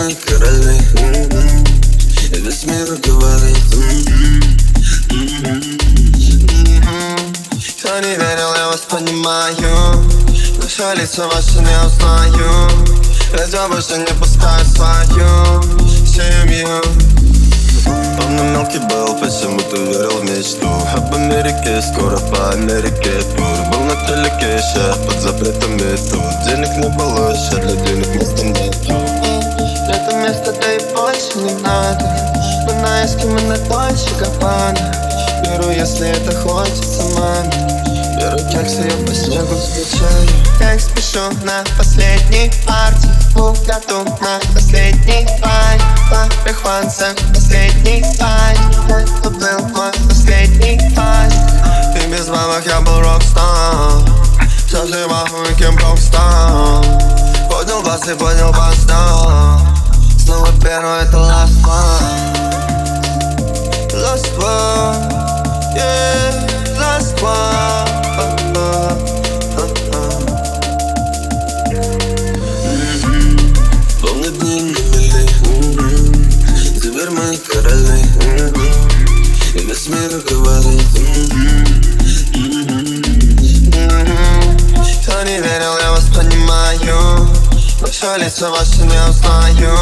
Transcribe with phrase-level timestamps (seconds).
[0.00, 0.78] мы короли.
[2.32, 3.56] И весь мир говорит.
[7.78, 10.08] Кто не верил, я вас понимаю.
[10.56, 12.70] Но все лицо ваше не узнаю.
[13.32, 15.62] Радио больше не пускаю свою.
[16.06, 16.80] Семью
[18.16, 20.68] Помню, мелкий был, почему-то верил в мечту?
[20.94, 23.56] Об Америке, скоро по Америке тур.
[23.70, 26.44] Был на телеке, ща под запретами тут.
[26.44, 27.59] Денег не было, ща
[33.22, 34.92] Мы на эскимо на Дольче Габбана
[35.44, 37.50] Беру, если это хочется, маме
[38.16, 39.56] Беру кексы, я по снегу
[40.58, 45.78] Я их спешу на последней партии В году на последний пай
[46.44, 48.56] Марихуанца, последний пай
[48.88, 51.30] Это был мой последний пай
[51.94, 54.00] Ты без мамок, я был рокстар.
[54.66, 56.84] Все же могу и кем рокстар.
[57.50, 59.58] Поднял бас и поднял бас, да
[60.18, 62.19] Снова первый, это last one
[88.00, 89.76] все лицо ваше не узнаю.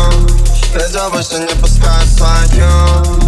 [0.74, 3.27] Радио больше не пускаю семью